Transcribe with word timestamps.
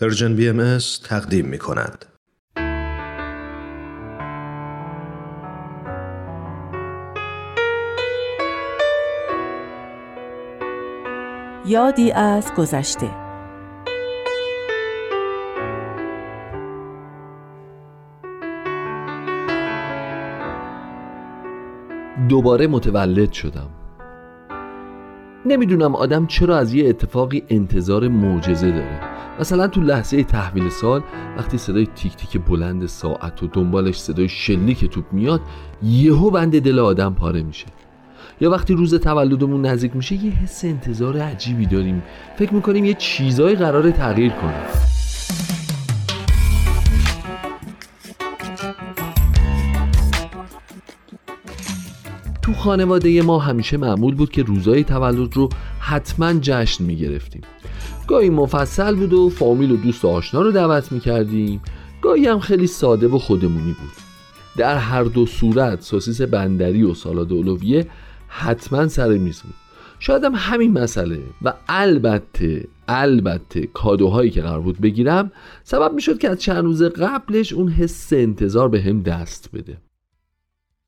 پرژن 0.00 0.36
بی 0.36 0.48
ام 0.48 0.78
تقدیم 1.04 1.46
می 1.46 1.58
کند. 1.58 2.04
یادی 11.66 12.12
از 12.12 12.54
گذشته. 12.54 13.10
دوباره 22.28 22.66
متولد 22.66 23.32
شدم. 23.32 23.70
نمی‌دونم 25.46 25.94
آدم 25.94 26.26
چرا 26.26 26.56
از 26.56 26.74
یه 26.74 26.88
اتفاقی 26.88 27.42
انتظار 27.48 28.08
معجزه 28.08 28.70
داره. 28.70 29.05
مثلا 29.40 29.68
تو 29.68 29.80
لحظه 29.80 30.24
تحویل 30.24 30.68
سال 30.68 31.02
وقتی 31.38 31.58
صدای 31.58 31.86
تیک 31.86 32.16
تیک 32.16 32.42
بلند 32.42 32.86
ساعت 32.86 33.42
و 33.42 33.46
دنبالش 33.46 33.98
صدای 33.98 34.28
شلیک 34.28 34.84
توپ 34.84 35.04
میاد 35.12 35.40
یهو 35.82 36.30
بند 36.30 36.60
دل 36.60 36.78
آدم 36.78 37.14
پاره 37.14 37.42
میشه. 37.42 37.66
یا 38.40 38.50
وقتی 38.50 38.74
روز 38.74 38.94
تولدمون 38.94 39.66
نزدیک 39.66 39.96
میشه 39.96 40.24
یه 40.24 40.30
حس 40.30 40.64
انتظار 40.64 41.18
عجیبی 41.18 41.66
داریم. 41.66 42.02
فکر 42.38 42.54
می‌کنیم 42.54 42.84
یه 42.84 42.94
چیزایی 42.94 43.56
قرار 43.56 43.90
تغییر 43.90 44.32
کنه. 44.32 44.66
تو 52.42 52.52
خانواده 52.52 53.22
ما 53.22 53.38
همیشه 53.38 53.76
معمول 53.76 54.14
بود 54.14 54.30
که 54.30 54.42
روزای 54.42 54.84
تولد 54.84 55.36
رو 55.36 55.48
حتما 55.80 56.32
جشن 56.32 56.84
می‌گرفتیم. 56.84 57.42
گاهی 58.06 58.30
مفصل 58.30 58.94
بود 58.94 59.12
و 59.12 59.28
فامیل 59.28 59.70
و 59.70 59.76
دوست 59.76 60.04
آشنا 60.04 60.42
رو 60.42 60.52
دعوت 60.52 60.92
می‌کردیم. 60.92 61.60
گاهی 62.02 62.26
هم 62.26 62.40
خیلی 62.40 62.66
ساده 62.66 63.08
و 63.08 63.18
خودمونی 63.18 63.72
بود. 63.72 63.92
در 64.56 64.76
هر 64.76 65.04
دو 65.04 65.26
صورت 65.26 65.80
سوسیس 65.80 66.22
بندری 66.22 66.82
و 66.82 66.94
سالاد 66.94 67.32
اولویه 67.32 67.86
حتما 68.28 68.88
سر 68.88 69.08
میز 69.08 69.40
بود. 69.42 69.54
شاید 69.98 70.24
هم 70.24 70.32
همین 70.36 70.72
مسئله 70.72 71.22
و 71.42 71.54
البته 71.68 72.68
البته 72.88 73.66
کادوهایی 73.66 74.30
که 74.30 74.42
قرار 74.42 74.60
بود 74.60 74.80
بگیرم 74.80 75.32
سبب 75.64 75.94
می‌شد 75.94 76.18
که 76.18 76.30
از 76.30 76.40
چند 76.40 76.64
روز 76.64 76.82
قبلش 76.82 77.52
اون 77.52 77.68
حس 77.68 78.12
انتظار 78.12 78.68
به 78.68 78.82
هم 78.82 79.02
دست 79.02 79.50
بده. 79.54 79.78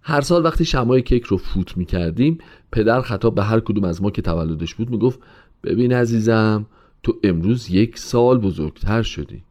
هر 0.03 0.21
سال 0.21 0.45
وقتی 0.45 0.65
شمای 0.65 1.03
کیک 1.03 1.25
رو 1.25 1.37
فوت 1.37 1.77
می 1.77 1.85
کردیم 1.85 2.39
پدر 2.73 3.01
خطاب 3.01 3.35
به 3.35 3.43
هر 3.43 3.61
کدوم 3.61 3.85
از 3.85 4.03
ما 4.03 4.11
که 4.11 4.23
تولدش 4.23 4.75
بود 4.75 4.91
می‌گفت 4.91 5.21
ببین 5.65 5.93
عزیزم 5.93 6.67
تو 7.03 7.17
امروز 7.25 7.71
یک 7.71 7.99
سال 7.99 8.39
بزرگتر 8.39 9.03
شدی. 9.03 9.43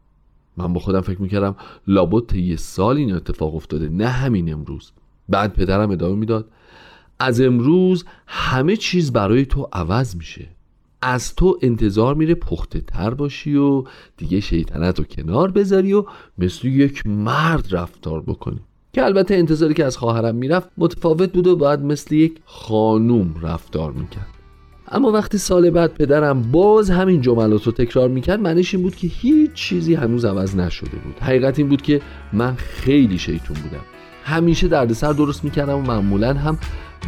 من 0.58 0.74
با 0.74 0.80
خودم 0.80 1.02
فکر 1.02 1.22
می‌کردم 1.22 1.56
لابد 1.88 2.36
یه 2.36 2.56
سال 2.56 2.98
این 2.98 3.14
اتفاق 3.14 3.56
افتاده 3.56 3.90
نه 3.90 4.08
همین 4.08 4.54
امروز. 4.54 4.92
بعد 5.30 5.54
پدرم 5.54 5.92
ادامه 5.92 6.16
می‌داد. 6.16 6.48
از 7.20 7.42
امروز 7.42 8.06
همه 8.28 8.76
چیز 8.76 9.14
برای 9.14 9.46
تو 9.46 9.70
عوض 9.74 10.16
میشه. 10.16 10.48
از 11.02 11.36
تو 11.36 11.60
انتظار 11.62 12.16
میره 12.16 12.36
پخته 12.36 12.82
تر 12.82 13.14
باشی 13.14 13.56
و 13.56 13.84
دیگه 14.18 14.40
شیطنت 14.40 15.00
رو 15.00 15.06
کنار 15.06 15.52
بذاری 15.52 15.94
و 15.94 16.06
مثل 16.38 16.68
یک 16.68 17.08
مرد 17.08 17.68
رفتار 17.72 18.22
بکنی. 18.22 18.60
که 18.94 19.06
البته 19.06 19.36
انتظاری 19.36 19.74
که 19.74 19.86
از 19.86 19.98
خواهرم 19.98 20.36
می‌رفت 20.36 20.70
متفاوت 20.78 21.34
بود 21.34 21.48
و 21.48 21.56
باید 21.56 21.80
مثل 21.80 22.16
یک 22.16 22.40
خانوم 22.46 23.36
رفتار 23.42 23.92
می‌کرد. 23.92 24.37
اما 24.92 25.12
وقتی 25.12 25.38
سال 25.38 25.70
بعد 25.70 25.94
پدرم 25.94 26.42
باز 26.42 26.90
همین 26.90 27.22
جملات 27.22 27.64
رو 27.64 27.72
تکرار 27.72 28.10
می‌کرد 28.10 28.40
معنیش 28.40 28.74
این 28.74 28.84
بود 28.84 28.96
که 28.96 29.08
هیچ 29.08 29.54
چیزی 29.54 29.96
هنوز 29.96 30.26
عوض 30.26 30.56
نشده 30.56 30.98
بود. 30.98 31.16
حقیقت 31.22 31.60
این 31.60 31.70
بود 31.70 31.82
که 31.82 32.02
من 32.34 32.56
خیلی 32.56 33.18
شیطون 33.18 33.58
بودم. 33.64 33.84
همیشه 34.24 34.68
دردسر 34.68 35.14
درست 35.14 35.44
می‌کردم 35.44 35.78
و 35.78 35.82
معمولا 35.82 36.34
هم 36.34 36.58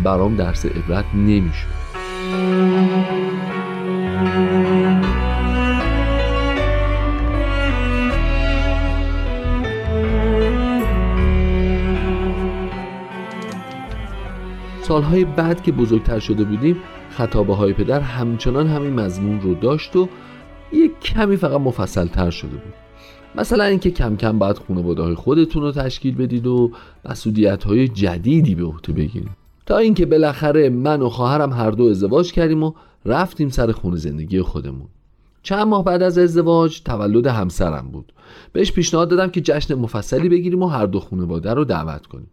برام 0.04 0.36
درس 0.36 0.66
عبرت 0.66 1.06
نمی‌شد. 1.16 1.80
سالهای 14.82 15.26
بعد 15.26 15.64
که 15.64 15.72
بزرگتر 15.72 16.20
شده 16.20 16.44
بودیم 16.44 16.78
خطابه 17.20 17.56
های 17.56 17.74
پدر 17.74 18.00
همچنان 18.00 18.68
همین 18.68 18.94
مضمون 18.94 19.42
رو 19.42 19.56
داشت 19.56 19.96
و 19.96 20.10
یک 20.74 21.00
کمی 21.00 21.38
فقط 21.38 21.62
مفصل 21.62 22.08
تر 22.08 22.30
شده 22.30 22.52
بود. 22.52 22.74
مثلا 23.36 23.64
اینکه 23.64 23.92
کم 23.92 24.16
کم 24.16 24.40
باید 24.40 24.58
خانواده 24.58 25.02
های 25.02 25.16
خودتون 25.16 25.64
رو 25.64 25.72
تشکیل 25.72 26.16
بدید 26.16 26.48
و 26.48 26.72
مسئولیت 27.06 27.64
های 27.64 27.88
جدیدی 27.88 28.56
به 28.56 28.64
عهده 28.64 28.94
بگیرید. 28.94 29.30
تا 29.66 29.78
اینکه 29.78 30.06
بالاخره 30.06 30.70
من 30.70 31.02
و 31.02 31.10
خواهرم 31.10 31.54
هر 31.54 31.72
دو 31.72 31.84
ازدواج 31.86 32.32
کردیم 32.32 32.64
و 32.64 32.74
رفتیم 33.06 33.50
سر 33.50 33.72
خونه 33.72 33.98
زندگی 33.98 34.42
خودمون. 34.42 34.88
چند 35.44 35.68
ماه 35.68 35.84
بعد 35.84 36.04
از 36.04 36.18
ازدواج 36.18 36.82
تولد 36.82 37.28
همسرم 37.28 37.90
بود. 37.92 38.14
بهش 38.54 38.72
پیشنهاد 38.72 39.10
دادم 39.10 39.28
که 39.28 39.42
جشن 39.42 39.76
مفصلی 39.76 40.30
بگیریم 40.30 40.64
و 40.64 40.68
هر 40.68 40.86
دو 40.86 41.00
خانواده 41.00 41.54
رو 41.54 41.66
دعوت 41.66 42.08
کنیم. 42.08 42.30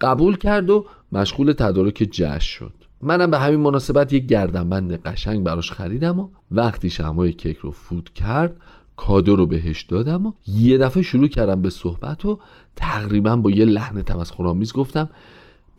قبول 0.00 0.36
کرد 0.36 0.70
و 0.70 0.86
مشغول 1.12 1.52
تدارک 1.52 2.08
جشن 2.10 2.38
شد. 2.38 2.81
منم 3.02 3.30
به 3.30 3.38
همین 3.38 3.60
مناسبت 3.60 4.12
یک 4.12 4.26
گردنبند 4.26 5.02
قشنگ 5.02 5.44
براش 5.44 5.72
خریدم 5.72 6.20
و 6.20 6.28
وقتی 6.50 6.90
شمای 6.90 7.32
کیک 7.32 7.56
رو 7.56 7.70
فوت 7.70 8.08
کرد 8.08 8.56
کادو 8.96 9.36
رو 9.36 9.46
بهش 9.46 9.82
دادم 9.82 10.26
و 10.26 10.32
یه 10.46 10.78
دفعه 10.78 11.02
شروع 11.02 11.28
کردم 11.28 11.62
به 11.62 11.70
صحبت 11.70 12.24
و 12.24 12.38
تقریبا 12.76 13.36
با 13.36 13.50
یه 13.50 13.64
لحن 13.64 14.02
تمسخرآمیز 14.02 14.72
گفتم 14.72 15.08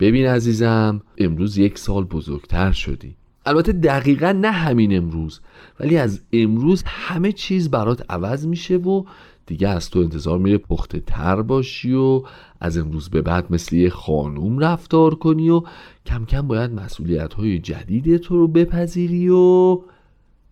ببین 0.00 0.26
عزیزم 0.26 1.02
امروز 1.18 1.58
یک 1.58 1.78
سال 1.78 2.04
بزرگتر 2.04 2.72
شدی. 2.72 3.16
البته 3.46 3.72
دقیقا 3.72 4.32
نه 4.32 4.50
همین 4.50 4.96
امروز 4.96 5.40
ولی 5.80 5.96
از 5.96 6.20
امروز 6.32 6.82
همه 6.86 7.32
چیز 7.32 7.70
برات 7.70 8.04
عوض 8.08 8.46
میشه 8.46 8.76
و 8.76 9.04
دیگه 9.46 9.68
از 9.68 9.90
تو 9.90 9.98
انتظار 9.98 10.38
میره 10.38 10.58
پخته 10.58 11.00
تر 11.06 11.42
باشی 11.42 11.92
و 11.92 12.22
از 12.60 12.78
امروز 12.78 13.08
به 13.08 13.22
بعد 13.22 13.52
مثل 13.52 13.76
یه 13.76 13.90
خانوم 13.90 14.58
رفتار 14.58 15.14
کنی 15.14 15.50
و 15.50 15.62
کم 16.06 16.24
کم 16.24 16.48
باید 16.48 16.72
مسئولیت 16.72 17.34
های 17.34 17.58
جدید 17.58 18.16
تو 18.16 18.36
رو 18.36 18.48
بپذیری 18.48 19.28
و 19.28 19.80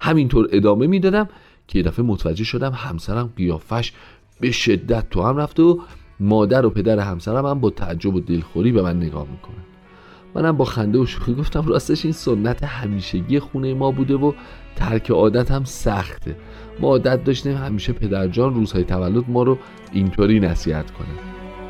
همینطور 0.01 0.49
ادامه 0.53 0.87
می‌دادم 0.87 1.29
که 1.69 1.79
یه 1.79 1.85
دفعه 1.85 2.05
متوجه 2.05 2.45
شدم 2.45 2.73
همسرم 2.73 3.33
قیافش 3.37 3.93
به 4.41 4.51
شدت 4.51 5.11
تو 5.11 5.23
هم 5.23 5.37
رفته 5.37 5.63
و 5.63 5.79
مادر 6.21 6.67
و 6.67 6.71
پدر 6.71 6.99
همسرم 6.99 7.47
هم 7.47 7.61
با 7.61 7.71
تعجب 7.71 8.15
و 8.15 8.21
دلخوری 8.21 8.73
به 8.73 8.83
من 8.83 8.97
نگاه 8.97 9.27
می‌کنن. 9.31 9.72
منم 10.35 10.57
با 10.57 10.65
خنده 10.65 10.99
و 10.99 11.07
شوخی 11.07 11.35
گفتم 11.35 11.67
راستش 11.67 12.05
این 12.05 12.13
سنت 12.13 12.65
همیشگی 12.65 13.39
خونه 13.39 13.75
ما 13.75 13.91
بوده 13.91 14.15
و 14.15 14.33
ترک 14.77 15.11
عادت 15.11 15.51
هم 15.51 15.65
سخته. 15.65 16.37
ما 16.81 16.89
عادت 16.89 17.25
داشتیم 17.25 17.57
همیشه 17.57 17.93
پدرجان 17.93 18.55
روزهای 18.55 18.85
تولد 18.85 19.25
ما 19.29 19.43
رو 19.43 19.59
اینطوری 19.93 20.41
نصیحت 20.41 20.91
کنه. 20.91 21.09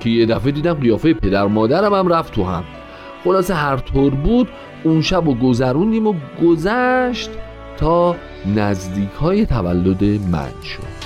که 0.01 0.11
یه 0.11 0.27
دفعه 0.27 0.53
دیدم 0.53 0.75
قیافه 0.75 1.15
پدر 1.15 1.47
مادرم 1.47 1.95
هم 1.95 2.09
رفت 2.09 2.35
تو 2.35 2.45
هم. 2.45 2.65
خلاصه 3.25 3.55
هر 3.55 3.77
طور 3.77 4.15
بود 4.15 4.49
اون 4.85 5.03
شب 5.03 5.29
و 5.29 5.35
گذروندیم 5.35 6.07
و 6.07 6.15
گذشت 6.43 7.31
تا 7.77 8.17
نزدیک 8.57 9.11
های 9.11 9.47
تولد 9.47 10.05
من 10.05 10.53
شد. 10.63 11.02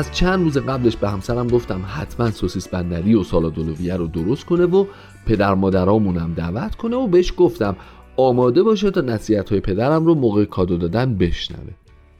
از 0.00 0.12
چند 0.12 0.44
روز 0.44 0.58
قبلش 0.58 0.96
به 0.96 1.10
همسرم 1.10 1.48
گفتم 1.48 1.82
حتما 1.86 2.30
سوسیس 2.30 2.68
بندری 2.68 3.14
و 3.14 3.22
سالادولویه 3.22 3.96
رو 3.96 4.06
درست 4.06 4.44
کنه 4.44 4.64
و 4.64 4.86
پدر 5.26 5.54
مادرامونم 5.54 6.34
دعوت 6.34 6.74
کنه 6.74 6.96
و 6.96 7.06
بهش 7.06 7.32
گفتم 7.36 7.76
آماده 8.16 8.62
باشه 8.62 8.90
تا 8.90 9.00
نصیحت 9.00 9.50
های 9.50 9.60
پدرم 9.60 10.06
رو 10.06 10.14
موقع 10.14 10.44
کادو 10.44 10.76
دادن 10.76 11.14
بشنوه. 11.14 11.72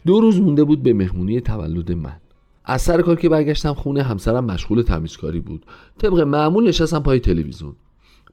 دو 0.06 0.20
روز 0.20 0.40
مونده 0.40 0.64
بود 0.64 0.82
به 0.82 0.92
مهمونی 0.92 1.40
تولد 1.40 1.92
من. 1.92 2.16
از 2.64 2.82
سر 2.82 3.02
کار 3.02 3.16
که 3.16 3.28
برگشتم 3.28 3.74
خونه 3.74 4.02
همسرم 4.02 4.44
مشغول 4.44 4.82
تمیزکاری 4.82 5.40
بود. 5.40 5.66
طبق 5.98 6.20
معمول 6.20 6.68
نشستم 6.68 7.00
پای 7.02 7.20
تلویزیون. 7.20 7.76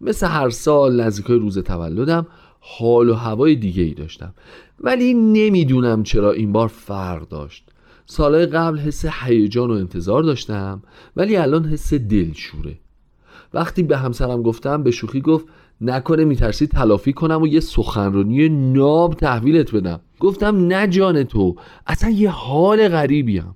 مثل 0.02 0.28
هر 0.28 0.50
سال 0.50 1.02
نزدیکای 1.02 1.40
روز 1.40 1.58
تولدم 1.60 2.28
حال 2.60 3.10
و 3.10 3.14
هوای 3.14 3.56
دیگه 3.56 3.84
ای 3.84 3.94
داشتم. 3.94 4.34
ولی 4.80 5.14
نمی‌دونم 5.14 6.04
چرا 6.04 6.32
این 6.32 6.52
بار 6.52 6.68
فرق 6.68 7.28
داشت. 7.28 7.72
سالهای 8.10 8.46
قبل 8.46 8.78
حس 8.78 9.06
هیجان 9.06 9.72
و 9.72 9.74
انتظار 9.74 10.24
داشتم 10.24 10.82
ولی 11.16 11.36
الان 11.36 11.66
حس 11.66 11.94
دلشوره. 11.94 12.80
وقتی 13.54 13.84
به 13.84 13.98
همسرم 13.98 14.42
گفتم 14.42 14.84
به 14.84 14.92
شوخی 14.92 15.22
گفت 15.22 15.46
نکنه 15.82 16.26
میترسی 16.26 16.68
تلافی 16.68 17.14
کنم 17.14 17.42
و 17.42 17.48
یه 17.48 17.60
سخنرانی 17.60 18.50
ناب 18.50 19.14
تحویلت 19.14 19.76
بدم. 19.76 20.00
گفتم 20.20 20.68
نه 20.68 20.88
جان 20.88 21.24
تو 21.24 21.56
اصلا 21.88 22.10
یه 22.10 22.30
حال 22.30 22.88
غریبیم. 22.88 23.56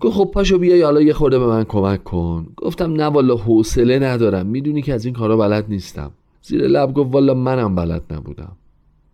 گفت 0.00 0.16
خب 0.16 0.30
پاشو 0.34 0.58
بیای 0.58 0.82
حالا 0.82 1.00
یه 1.00 1.12
خورده 1.12 1.38
به 1.38 1.46
من 1.46 1.64
کمک 1.64 2.04
کن. 2.04 2.46
گفتم 2.56 2.92
نه 2.92 3.04
والا 3.04 3.36
حوصله 3.36 3.98
ندارم. 3.98 4.46
می‌دونی 4.46 4.82
که 4.82 4.94
از 4.94 5.04
این 5.04 5.14
کارا 5.14 5.36
بلد 5.36 5.64
نیستم. 5.68 6.10
زیر 6.42 6.66
لب 6.66 6.94
گفت 6.94 7.14
والا 7.14 7.34
منم 7.34 7.74
بلد 7.74 8.02
نبودم. 8.10 8.56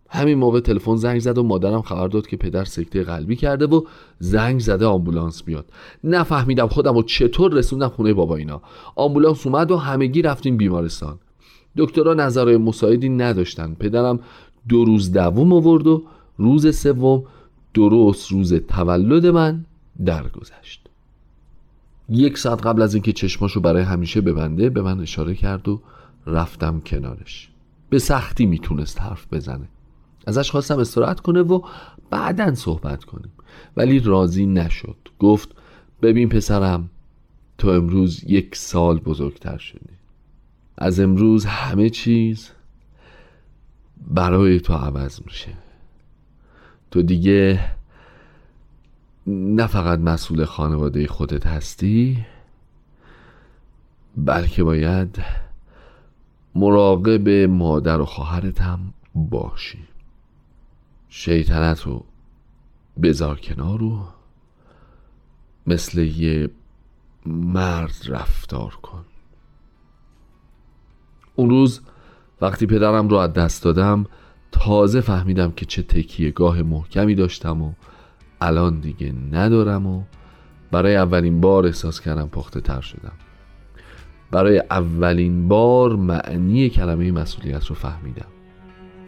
همین 0.09 0.37
موقع 0.37 0.59
تلفن 0.59 0.95
زنگ 0.95 1.19
زد 1.19 1.37
و 1.37 1.43
مادرم 1.43 1.81
خبر 1.81 2.07
داد 2.07 2.27
که 2.27 2.37
پدر 2.37 2.63
سکته 2.63 3.03
قلبی 3.03 3.35
کرده 3.35 3.65
و 3.65 3.81
زنگ 4.19 4.59
زده 4.59 4.85
آمبولانس 4.85 5.43
بیاد 5.43 5.65
نفهمیدم 6.03 6.67
خودم 6.67 6.95
و 6.95 7.03
چطور 7.03 7.53
رسوندم 7.53 7.87
خونه 7.87 8.13
بابا 8.13 8.35
اینا. 8.35 8.61
آمبولانس 8.95 9.47
اومد 9.47 9.71
و 9.71 9.77
همگی 9.77 10.21
رفتیم 10.21 10.57
بیمارستان. 10.57 11.19
دکترها 11.77 12.13
نظرهای 12.13 12.57
مساعدی 12.57 13.09
نداشتن. 13.09 13.73
پدرم 13.73 14.19
دو 14.69 14.85
روز 14.85 15.11
دوم 15.11 15.53
آورد 15.53 15.87
و 15.87 16.03
روز 16.37 16.77
سوم 16.77 17.23
درست 17.73 18.31
روز 18.31 18.53
تولد 18.53 19.25
من 19.25 19.65
درگذشت. 20.05 20.87
یک 22.09 22.37
ساعت 22.37 22.65
قبل 22.65 22.81
از 22.81 22.93
اینکه 22.93 23.11
چشماشو 23.11 23.59
برای 23.59 23.83
همیشه 23.83 24.21
ببنده 24.21 24.69
به 24.69 24.81
من 24.81 24.99
اشاره 24.99 25.35
کرد 25.35 25.67
و 25.67 25.81
رفتم 26.27 26.79
کنارش. 26.79 27.49
به 27.89 27.99
سختی 27.99 28.45
می‌تونست 28.45 29.01
حرف 29.01 29.33
بزنه. 29.33 29.67
ازش 30.25 30.51
خواستم 30.51 30.79
استراحت 30.79 31.19
کنه 31.19 31.41
و 31.41 31.61
بعدا 32.09 32.55
صحبت 32.55 33.03
کنیم. 33.03 33.31
ولی 33.77 33.99
راضی 33.99 34.45
نشد. 34.45 34.95
گفت 35.19 35.49
ببین 36.01 36.29
پسرم 36.29 36.89
تو 37.57 37.69
امروز 37.69 38.23
یک 38.23 38.55
سال 38.55 38.99
بزرگتر 38.99 39.57
شدی. 39.57 39.97
از 40.77 40.99
امروز 40.99 41.45
همه 41.45 41.89
چیز 41.89 42.49
برای 44.07 44.59
تو 44.59 44.73
عوض 44.73 45.21
میشه. 45.25 45.53
تو 46.91 47.01
دیگه 47.01 47.59
نه 49.27 49.67
فقط 49.67 49.99
مسئول 49.99 50.45
خانواده 50.45 51.07
خودت 51.07 51.47
هستی 51.47 52.25
بلکه 54.17 54.63
باید 54.63 55.19
مراقب 56.55 57.29
مادر 57.29 58.01
و 58.01 58.05
خواهرت 58.05 58.61
هم 58.61 58.93
باشی. 59.15 59.79
شیطنت 61.09 61.81
رو 61.81 62.05
بذار 63.03 63.39
کنار 63.39 63.79
رو 63.79 63.99
مثل 65.67 66.01
یه 66.01 66.49
مرد 67.25 67.95
رفتار 68.07 68.75
کن. 68.75 69.05
اون 71.35 71.49
روز 71.49 71.81
وقتی 72.41 72.65
پدرم 72.65 73.07
رو 73.07 73.17
از 73.17 73.33
دست 73.33 73.63
دادم 73.63 74.05
تازه 74.51 75.01
فهمیدم 75.01 75.51
که 75.51 75.65
چه 75.65 75.83
تکیه 75.83 76.31
گاه 76.31 76.61
محکمی 76.61 77.15
داشتم 77.15 77.61
و 77.61 77.73
الان 78.41 78.79
دیگه 78.79 79.13
ندارم 79.31 79.87
و 79.87 80.03
برای 80.71 80.95
اولین 80.95 81.41
بار 81.41 81.65
احساس 81.65 82.01
کردم 82.01 82.27
پخته 82.27 82.61
تر 82.61 82.81
شدم. 82.81 83.13
برای 84.31 84.63
اولین 84.71 85.47
بار 85.47 85.95
معنی 85.95 86.69
کلمه 86.69 87.11
مسئولیت 87.11 87.65
رو 87.65 87.75
فهمیدم. 87.75 88.27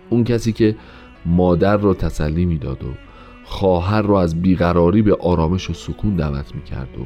اون 0.10 0.24
کسی 0.24 0.52
که 0.52 0.76
مادر 1.30 1.78
رو 1.78 1.94
تسلی 1.94 2.46
می‌داد 2.46 2.84
و 2.84 2.88
خواهر 3.44 4.02
رو 4.02 4.14
از 4.14 4.42
بیقراری 4.42 5.02
به 5.02 5.18
آرامش 5.22 5.70
و 5.70 5.74
سکون 5.74 6.16
دعوت 6.16 6.56
می‌کرد 6.56 6.98
و 6.98 7.06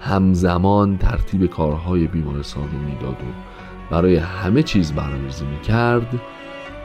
همزمان 0.00 0.98
ترتیب 0.98 1.46
کارهای 1.46 2.06
بیمارستان 2.06 2.62
رو 2.62 2.78
می‌داد 2.78 3.22
و 3.22 3.26
برای 3.90 4.16
همه 4.16 4.62
چیز 4.62 4.92
برنامه‌ریزی 4.92 5.44
می‌کرد 5.44 6.20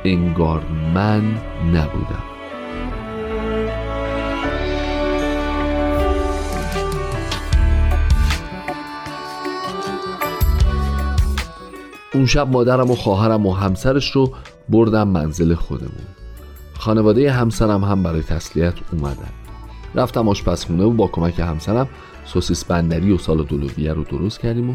انگار 0.04 0.64
من 0.94 1.22
نبودم. 1.74 2.24
اون 12.14 12.26
شب 12.26 12.50
مادرم 12.52 12.92
و 12.92 12.96
خواهرم 12.96 13.46
و 13.46 13.54
همسرش 13.54 14.12
رو 14.12 14.34
بردم 14.70 15.08
منزل 15.08 15.54
خودمون. 15.54 16.19
خانواده 16.80 17.31
همسرم 17.31 17.84
هم 17.84 18.04
برای 18.04 18.22
تسلیت 18.22 18.74
اومدن. 18.92 19.30
رفتم 19.96 20.30
آشپزخونه 20.30 20.84
و 20.84 20.92
با 20.92 21.08
کمک 21.08 21.40
همسرم 21.40 21.88
سوسیس 22.26 22.66
بندری 22.66 23.12
و 23.12 23.18
سال 23.18 23.44
دلویه 23.44 23.94
رو 23.94 24.04
درست 24.04 24.40
کردیم 24.40 24.70
و 24.70 24.74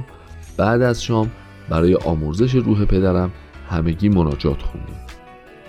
بعد 0.56 0.82
از 0.82 1.02
شام 1.04 1.30
برای 1.68 1.94
آمرزش 1.94 2.54
روح 2.54 2.84
پدرم 2.84 3.30
همگی 3.70 4.08
مناجات 4.08 4.62
خوندیم. 4.62 4.96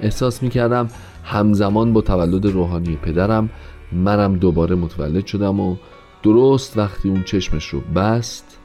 احساس 0.01 0.43
می‌کردم 0.43 0.87
همزمان 1.23 1.93
با 1.93 2.01
تولد 2.01 2.45
روحانی 2.45 2.95
پدرم 2.95 3.49
منم 3.91 4.35
دوباره 4.35 4.75
متولد 4.75 5.25
شدم 5.25 5.59
و 5.59 5.75
درست 6.23 6.77
وقتی 6.77 7.09
اون 7.09 7.23
چشمش 7.23 7.67
رو 7.67 7.79
بست 7.79 8.59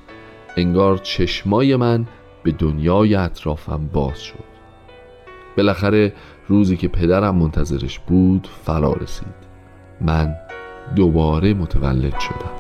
انگار 0.56 0.98
چشمای 0.98 1.76
من 1.76 2.06
به 2.42 2.52
دنیای 2.52 3.14
اطرافم 3.14 3.88
باز 3.92 4.22
شد. 4.22 4.50
بالاخره 5.56 6.12
روزی 6.50 6.76
که 6.76 6.88
پدرم 6.88 7.36
منتظرش 7.36 7.98
بود 7.98 8.48
فرا 8.64 8.92
رسید. 8.92 9.40
من 10.00 10.34
دوباره 10.96 11.54
متولد 11.54 12.18
شدم. 12.20 12.59